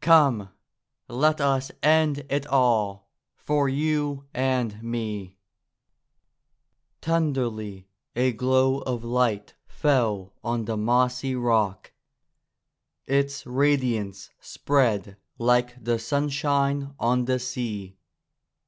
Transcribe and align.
Come, 0.00 0.48
let 1.06 1.40
us 1.40 1.70
end 1.80 2.24
it 2.28 2.48
all, 2.48 3.12
for 3.36 3.68
you 3.68 4.24
and 4.34 4.82
me 4.82 5.36
!'^ 4.82 5.36
Tenderly 7.00 7.86
a 8.16 8.32
glow 8.32 8.80
of 8.80 9.04
light 9.04 9.54
fell 9.68 10.32
on 10.42 10.64
the 10.64 10.76
mossy 10.76 11.36
rock. 11.36 11.92
Its 13.06 13.46
radiance 13.46 14.30
spread 14.40 15.16
like 15.38 15.76
the 15.84 16.00
sunshine 16.00 16.92
on 16.98 17.26
the 17.26 17.38
sea. 17.38 17.96